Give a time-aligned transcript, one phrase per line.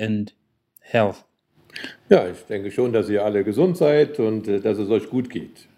[0.00, 0.34] and
[0.80, 1.24] health.
[2.08, 5.30] Ja, ich denke schon, dass ihr alle gesund seid und äh, dass es euch gut
[5.30, 5.68] geht.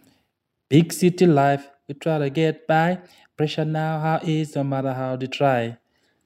[0.68, 2.98] Big city life, we try to get by.
[3.36, 5.76] Pressure now, how is, no matter how they try.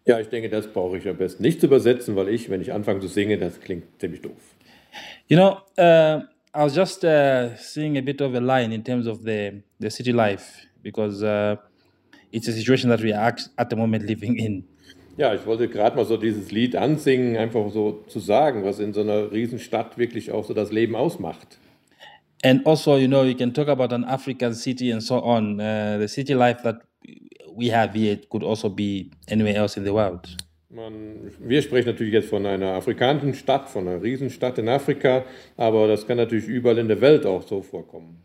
[0.07, 2.73] Ja, ich denke, das brauche ich am besten nicht zu übersetzen, weil ich, wenn ich
[2.73, 4.57] anfange zu singen, das klingt ziemlich doof.
[5.27, 6.23] You know, uh,
[6.55, 9.91] I was just uh, seeing a bit of a line in terms of the, the
[9.91, 11.57] city life because uh,
[12.31, 14.65] it's a situation that we are at the moment living in.
[15.17, 18.93] Ja, ich wollte gerade mal so dieses Lied ansingen, einfach so zu sagen, was in
[18.93, 21.59] so einer Riesenstadt wirklich auch so das Leben ausmacht.
[22.45, 25.59] And also, you know, you can talk about an African city and so on.
[25.59, 26.83] Uh, the city life that
[27.57, 30.29] we have here could also be anywhere else in the world.
[30.69, 35.25] Man, wir sprechen natürlich jetzt von einer afrikanischen Stadt, von einer Riesenstadt in Afrika,
[35.57, 38.23] aber das kann natürlich überall in der Welt auch so vorkommen.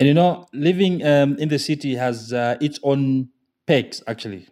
[0.00, 3.30] And you know, living um, in the city has uh, its own
[3.66, 4.46] perks, actually.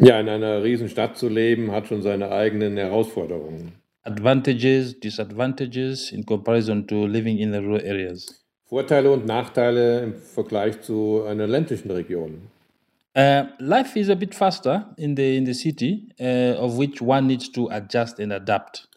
[0.00, 3.72] Ja, in einer Riesenstadt zu leben, hat schon seine eigenen Herausforderungen.
[4.04, 8.44] Advantages, disadvantages in comparison to living in the rural areas.
[8.66, 12.42] Vorteile und Nachteile im Vergleich zu einer ländlichen Region.
[13.16, 17.26] Uh, life is a bit faster in the in the city, uh, of which one
[17.26, 18.88] needs to adjust and adapt.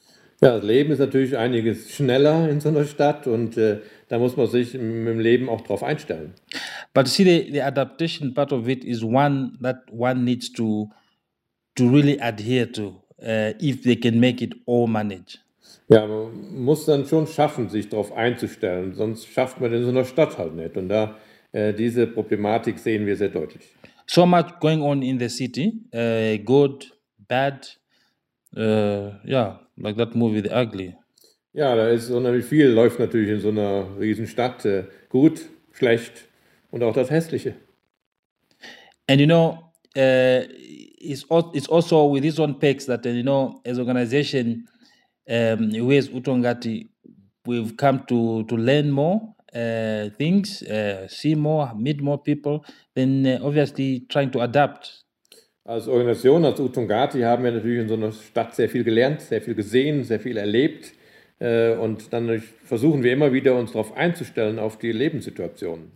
[0.43, 4.37] Ja, das Leben ist natürlich einiges schneller in so einer Stadt und äh, da muss
[4.37, 6.33] man sich im im Leben auch drauf einstellen.
[6.93, 10.89] But see, the, the adaptation part of it is one that one needs to
[11.75, 15.39] to really adhere to uh, if they can make it all manage.
[15.89, 20.05] Ja, man muss dann schon schaffen, sich darauf einzustellen, sonst schafft man in so einer
[20.05, 20.77] Stadt halt nicht.
[20.77, 21.17] Und da
[21.51, 23.63] äh, diese Problematik sehen wir sehr deutlich.
[24.07, 26.91] So much going on in the city, uh, good,
[27.27, 27.77] bad.
[28.55, 30.95] Uh, yeah, like that movie, The Ugly.
[31.53, 34.65] Ja, da ist unheimlich viel, läuft natürlich in so einer Riesenstadt.
[34.65, 36.27] Äh, gut, schlecht
[36.71, 37.55] und auch das Hässliche.
[39.09, 43.61] And you know, uh, it's it's also with its own perks that uh, you know,
[43.65, 44.67] as organization,
[45.29, 46.87] um, we Utongati,
[47.45, 52.63] we've come to to learn more uh, things, uh, see more, meet more people.
[52.95, 55.03] Then uh, obviously trying to adapt.
[55.63, 59.41] Als Organisation, als Utungati haben wir natürlich in so einer Stadt sehr viel gelernt, sehr
[59.41, 60.91] viel gesehen, sehr viel erlebt.
[61.39, 65.91] Äh, und dann versuchen wir immer wieder, uns darauf einzustellen, auf die Lebenssituation.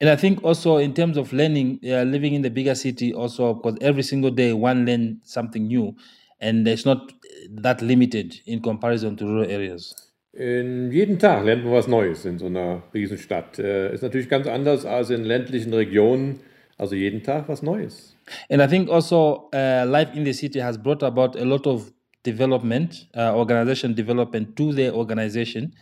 [0.00, 3.54] And I think also in terms of learning, uh, living in the bigger city, also
[3.54, 5.96] because every single day one learn something new,
[6.40, 7.12] and it's not
[7.50, 9.94] that limited in comparison to rural areas.
[10.34, 13.58] In jeden Tag lernt man was Neues in so einer Riesenstadt.
[13.58, 16.40] Äh, ist natürlich ganz anders als in ländlichen Regionen.
[16.76, 18.14] Also jeden Tag was Neues.
[18.50, 21.90] And I think also uh, life in the city has brought about a lot of
[22.22, 25.72] development, uh, organization development to the organization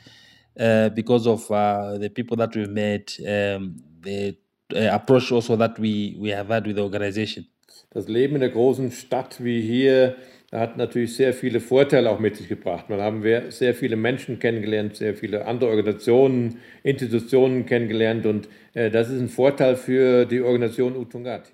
[0.61, 4.37] uh, because of uh, the people that we've met, um, the
[4.75, 7.47] uh, approach also that we, we have had with the organization.
[7.91, 10.17] Das Leben in der großen Stadt wie hier
[10.53, 12.89] hat natürlich sehr viele Vorteile auch mit sich gebracht.
[12.89, 18.91] Man haben wir sehr viele Menschen kennengelernt, sehr viele andere Organisationen, Institutionen kennengelernt und äh,
[18.91, 21.53] das ist ein Vorteil für die Organisation Utungati.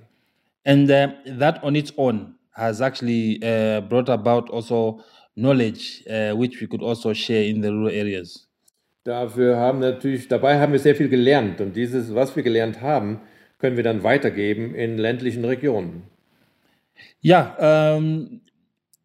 [0.64, 1.08] And uh,
[1.38, 5.00] that on its own has actually uh, brought about also
[5.34, 8.49] knowledge uh, which we could also share in the rural areas.
[9.04, 13.20] Dafür haben natürlich, dabei haben wir sehr viel gelernt und dieses, was wir gelernt haben,
[13.58, 16.02] können wir dann weitergeben in ländlichen Regionen.
[17.22, 18.40] Yeah, um,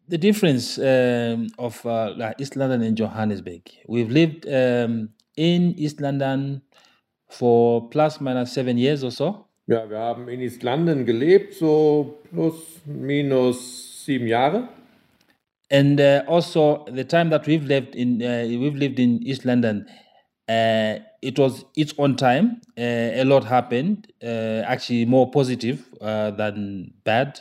[0.08, 3.62] the difference um, of uh, like East London and Johannesburg.
[3.86, 6.62] We've lived um, in East London
[7.28, 9.46] for plus minus seven years or so.
[9.66, 12.54] Ja, wir haben in East London gelebt, so plus
[12.84, 14.68] minus sieben Jahre.
[15.70, 19.86] And uh, also the time that we've lived in, uh, we've lived in East London.
[20.48, 22.60] Uh, it was its own time.
[22.78, 24.12] Uh, a lot happened.
[24.22, 27.40] Uh, actually, more positive uh, than bad.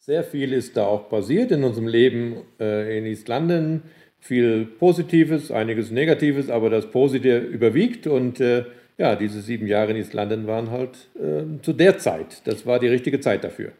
[0.00, 3.82] Sehr viel ist da auch passiert in unserem Leben äh, in East London.
[4.18, 8.06] Viel Positives, einiges Negatives, aber das Positive überwiegt.
[8.06, 8.64] Und äh,
[8.98, 12.42] ja, diese sieben Jahre in East London waren halt äh, zu der Zeit.
[12.44, 13.72] Das war die richtige Zeit dafür.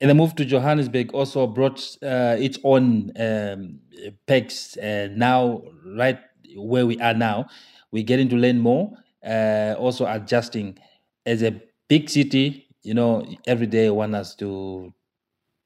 [0.00, 3.80] And the move to Johannesburg also brought uh, its own um,
[4.26, 4.76] pegs.
[4.76, 6.20] Uh, now, right
[6.56, 7.46] where we are now,
[7.90, 8.92] we're getting to learn more.
[9.24, 10.78] Uh, also adjusting
[11.26, 12.68] as a big city.
[12.82, 14.94] You know, every day one has to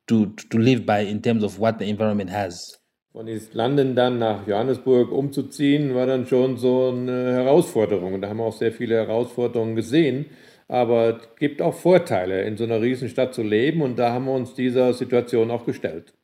[0.08, 2.78] to to live by in terms of what the environment has.
[3.12, 8.14] Von London dann nach Johannesburg umzuziehen, war dann schon so eine Herausforderung.
[8.14, 10.30] Und da haben wir auch sehr viele Herausforderungen gesehen.
[10.68, 13.82] Aber es gibt auch Vorteile, in so einer Riesenstadt zu leben.
[13.82, 16.14] Und da haben wir uns dieser Situation auch gestellt.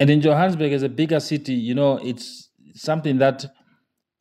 [0.00, 3.50] And in Johannesburg, as a bigger city, you know, it's something that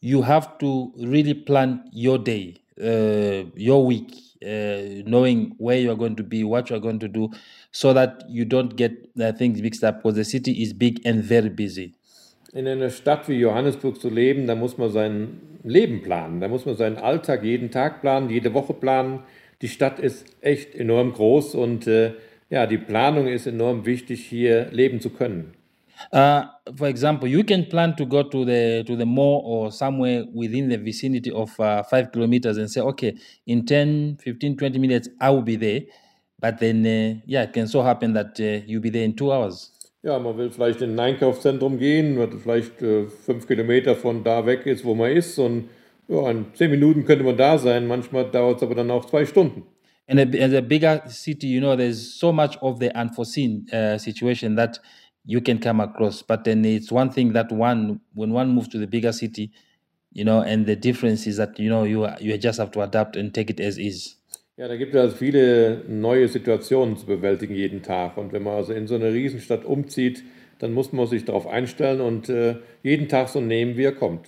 [0.01, 4.12] you have to really plan your day, uh, your week,
[4.44, 7.29] uh, knowing where you are going to be, what you are going to do,
[7.71, 11.23] so that you don't get uh, things mixed up because the city is big and
[11.23, 11.94] very busy.
[12.53, 16.65] In einer Stadt wie Johannesburg zu leben, da muss man sein Leben planen, da muss
[16.65, 19.19] man seinen Alltag jeden Tag planen, jede Woche planen.
[19.62, 22.13] Die Stadt ist echt enorm groß und äh,
[22.50, 25.54] ja, die Planung ist enorm wichtig, hier leben zu können.
[26.12, 26.42] Uh,
[26.75, 30.68] for example, you can plan to go to the to the mall or somewhere within
[30.68, 33.16] the vicinity of uh, five kilometers and say, okay,
[33.46, 35.81] in 10, 15, 20 minutes, I will be there.
[36.40, 39.31] But then, uh, yeah, it can so happen that uh, you'll be there in two
[39.31, 39.72] hours.
[40.04, 44.48] Ja, man will vielleicht in ein Einkaufszentrum gehen, was vielleicht äh, fünf Kilometer von da
[44.48, 45.38] weg ist, wo man ist.
[45.38, 45.69] Und
[46.12, 47.88] ja, in zehn Minuten könnte man da sein.
[47.88, 49.63] Manchmal dauert es aber dann auch zwei Stunden.
[50.08, 53.98] And a, as a bigger city, you know, there's so much of the unforeseen uh,
[53.98, 54.81] situation that
[55.24, 56.22] you can come across.
[56.22, 59.52] But then it's one thing that one, when one moves to the bigger city,
[60.12, 63.16] you know, and the difference is that you know you you just have to adapt
[63.16, 64.18] and take it as is.
[64.57, 68.18] Ja, da gibt es also viele neue Situationen zu bewältigen jeden Tag.
[68.18, 70.24] Und wenn man also in so eine Riesenstadt umzieht,
[70.60, 74.28] dann muss man sich darauf einstellen und äh, jeden Tag so nehmen, wie er kommt.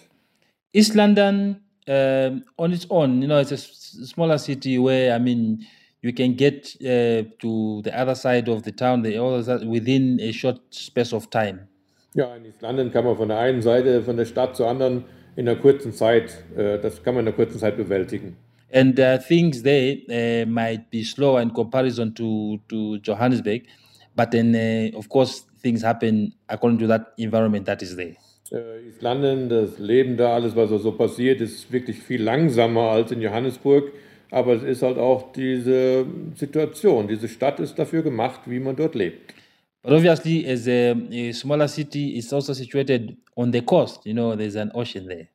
[0.71, 1.57] East London,
[1.87, 5.65] um, on its own, you know, it's a s- smaller city where I mean
[6.01, 10.19] you can get uh, to the other side of the town, the other side, within
[10.21, 11.67] a short space of time.
[12.15, 15.05] Ja, in East London kann man von der einen Seite von der Stadt zur anderen
[15.35, 18.35] in einer kurzen Zeit, äh, das kann man in einer kurzen Zeit bewältigen.
[18.71, 23.63] And uh, things there uh, might be slower in comparison to, to Johannesburg,
[24.15, 28.15] but then, uh, of course, things happen according to that environment that is there.
[28.51, 32.91] Äh, East London, das Leben da, alles, was da so passiert, ist wirklich viel langsamer
[32.91, 33.91] als in Johannesburg.
[34.31, 36.05] Aber es ist halt auch diese
[36.35, 37.07] Situation.
[37.07, 39.33] Diese Stadt ist dafür gemacht, wie man dort lebt.
[39.83, 44.05] But obviously, as a, a smaller city, it's also situated on the coast.
[44.05, 45.27] You know, there's an ocean there.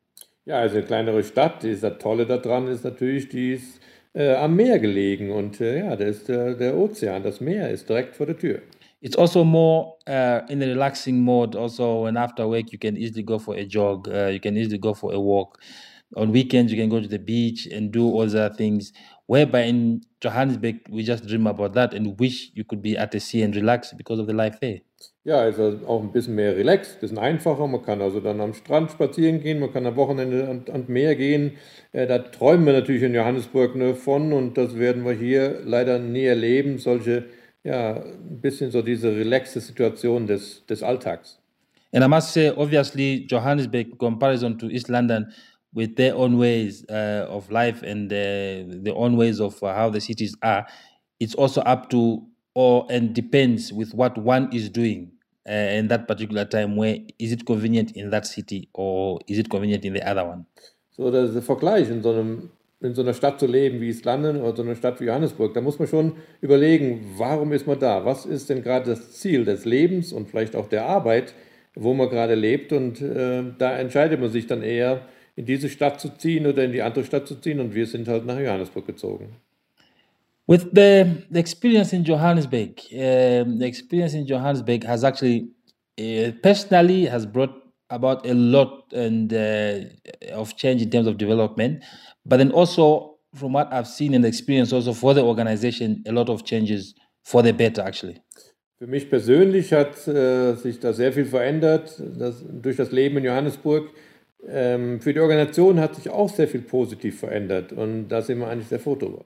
[0.46, 3.80] Ja, also eine kleinere Stadt, das Tolle daran ist natürlich, die ist
[4.14, 5.30] äh, am Meer gelegen.
[5.30, 8.62] Und äh, ja, da ist der, der Ozean, das Meer ist direkt vor der Tür.
[9.00, 11.54] It's also more uh, in a relaxing mode.
[11.54, 14.08] Also, when after work, you can easily go for a jog.
[14.08, 15.58] Uh, you can easily go for a walk.
[16.16, 18.92] On weekends, you can go to the beach and do other things.
[19.26, 23.20] Whereby in Johannesburg, we just dream about that and wish you could be at the
[23.20, 24.80] sea and relax because of the life there.
[25.24, 27.66] Ja, also auch ein bisschen mehr relaxed, ein bisschen einfacher.
[27.66, 31.14] Man kann also dann am Strand spazieren gehen, man kann am Wochenende an, an Meer
[31.16, 31.58] gehen.
[31.92, 35.98] Äh, da träumen wir natürlich in Johannesburg nur von und das werden wir hier leider
[35.98, 36.78] nie erleben.
[36.78, 37.24] Solche,
[37.64, 41.38] ja, ein bisschen so diese relaxte Situation des, des Alltags.
[41.92, 45.32] And I must say, obviously, Johannesburg, in comparison to East London,
[45.72, 49.88] with their own ways uh, of life and uh, their own ways of uh, how
[49.90, 50.66] the cities are,
[51.20, 52.22] it's also up to
[52.54, 55.10] or and depends with what one is doing
[55.48, 56.76] uh, in that particular time.
[56.76, 60.46] Where is it convenient in that city or is it convenient in the other one?
[60.90, 62.50] So, das ist der Vergleich in so, einem,
[62.80, 65.52] in so einer Stadt zu leben wie East London oder so einer Stadt wie Johannesburg.
[65.54, 68.04] Da muss man schon überlegen, warum ist man da?
[68.04, 71.34] Was ist denn gerade das Ziel des Lebens und vielleicht auch der Arbeit,
[71.74, 72.72] wo man gerade lebt?
[72.72, 75.02] Und äh, da entscheidet man sich dann eher,
[75.34, 77.60] in diese Stadt zu ziehen oder in die andere Stadt zu ziehen.
[77.60, 79.36] Und wir sind halt nach Johannesburg gezogen.
[80.48, 85.50] With the, the experience in Johannesburg, um, the experience in Johannesburg has actually,
[86.00, 89.80] uh, personally, has brought about a lot and uh,
[90.34, 91.82] of change in terms of development.
[92.24, 96.28] But then also, from what I've seen and experienced, also for the organization, a lot
[96.28, 96.94] of changes
[97.24, 98.20] for the better, actually.
[98.78, 103.24] Für mich persönlich hat äh, sich da sehr viel verändert das, durch das Leben in
[103.24, 103.90] Johannesburg.
[104.46, 108.46] Ähm, für die Organisation hat sich auch sehr viel positiv verändert und da sind wir
[108.46, 109.24] eigentlich sehr froh drüber.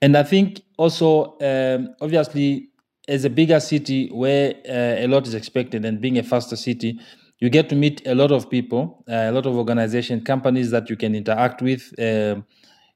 [0.00, 2.70] And I think also, um, obviously,
[3.06, 6.98] as a bigger city where uh, a lot is expected and being a faster city,
[7.40, 10.88] you get to meet a lot of people, uh, a lot of organization, companies that
[10.90, 12.44] you can interact with um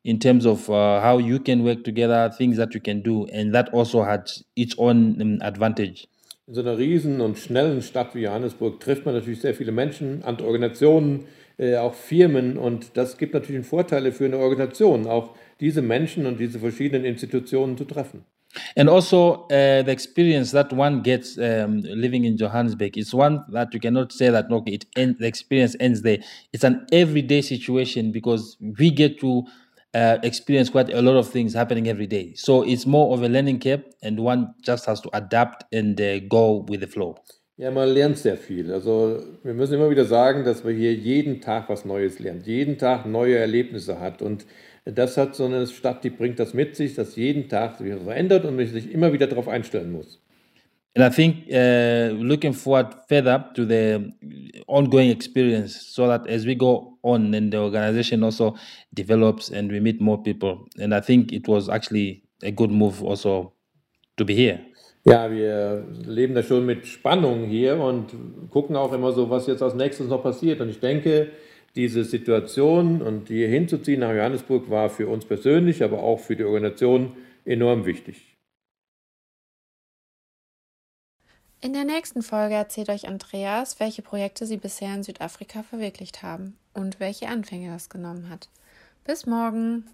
[0.04, 3.26] in terms of uh, how you can work together, things that you can do.
[3.32, 6.06] And that also had its own um, advantage.
[6.46, 10.22] In so einer riesen und schnellen Stadt wie Johannesburg trifft man natürlich sehr viele Menschen,
[10.24, 11.24] andere Organisationen,
[11.56, 16.38] äh, auch Firmen und das gibt natürlich Vorteile für eine Organisation, auch diese Menschen und
[16.38, 18.26] diese verschiedenen Institutionen zu treffen.
[18.76, 23.72] And also uh, the experience that one gets um, living in Johannesburg is one that
[23.74, 26.18] you cannot say that okay, it end, the experience ends there.
[26.52, 29.44] It's an everyday situation because we get to
[29.94, 32.34] uh, experience quite a lot of things happening every day.
[32.34, 36.20] So it's more of a learning curve, and one just has to adapt and uh,
[36.20, 37.16] go with the flow.
[37.56, 38.72] Ja, man lernt sehr viel.
[38.72, 42.78] Also wir müssen immer wieder sagen, dass wir hier jeden Tag was Neues lernen, jeden
[42.78, 44.22] Tag neue Erlebnisse hat.
[44.22, 44.44] Und
[44.84, 48.44] das hat so eine Stadt, die bringt das mit sich, dass jeden Tag sich verändert
[48.44, 50.20] und man sich immer wieder darauf einstellen muss.
[50.96, 54.12] And I think uh, looking forward further to the
[54.68, 58.54] ongoing experience so that as we go on and the organization also
[58.92, 60.68] develops and we meet more people.
[60.80, 63.54] And I think it was actually a good move also
[64.16, 64.60] to be here.
[65.06, 68.14] Ja, wir leben da schon mit Spannung hier und
[68.50, 70.60] gucken auch immer so, was jetzt als nächstes noch passiert.
[70.60, 71.32] Und ich denke,
[71.76, 76.44] diese Situation und hier hinzuziehen nach Johannesburg war für uns persönlich, aber auch für die
[76.44, 78.36] Organisation enorm wichtig.
[81.60, 86.58] In der nächsten Folge erzählt euch Andreas, welche Projekte sie bisher in Südafrika verwirklicht haben
[86.74, 88.50] und welche Anfänge das genommen hat.
[89.04, 89.84] Bis morgen!